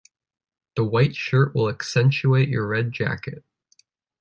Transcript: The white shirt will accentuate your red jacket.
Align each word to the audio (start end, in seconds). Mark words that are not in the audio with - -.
The 0.75 0.83
white 0.83 1.15
shirt 1.15 1.53
will 1.53 1.69
accentuate 1.69 2.49
your 2.49 2.65
red 2.67 2.91
jacket. 2.91 3.43